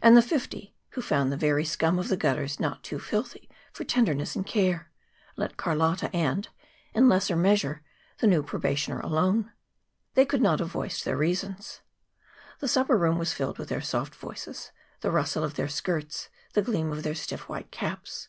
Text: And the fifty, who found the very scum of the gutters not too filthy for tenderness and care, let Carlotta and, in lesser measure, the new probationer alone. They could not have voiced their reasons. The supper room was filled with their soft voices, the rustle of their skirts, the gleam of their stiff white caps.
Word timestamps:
And 0.00 0.16
the 0.16 0.22
fifty, 0.22 0.74
who 0.92 1.02
found 1.02 1.30
the 1.30 1.36
very 1.36 1.62
scum 1.62 1.98
of 1.98 2.08
the 2.08 2.16
gutters 2.16 2.58
not 2.58 2.82
too 2.82 2.98
filthy 2.98 3.50
for 3.70 3.84
tenderness 3.84 4.34
and 4.34 4.46
care, 4.46 4.90
let 5.36 5.58
Carlotta 5.58 6.08
and, 6.16 6.48
in 6.94 7.06
lesser 7.06 7.36
measure, 7.36 7.82
the 8.16 8.26
new 8.26 8.42
probationer 8.42 8.98
alone. 9.00 9.52
They 10.14 10.24
could 10.24 10.40
not 10.40 10.60
have 10.60 10.70
voiced 10.72 11.04
their 11.04 11.18
reasons. 11.18 11.82
The 12.60 12.66
supper 12.68 12.96
room 12.96 13.18
was 13.18 13.34
filled 13.34 13.58
with 13.58 13.68
their 13.68 13.82
soft 13.82 14.14
voices, 14.14 14.72
the 15.02 15.10
rustle 15.10 15.44
of 15.44 15.56
their 15.56 15.68
skirts, 15.68 16.30
the 16.54 16.62
gleam 16.62 16.90
of 16.90 17.02
their 17.02 17.14
stiff 17.14 17.46
white 17.46 17.70
caps. 17.70 18.28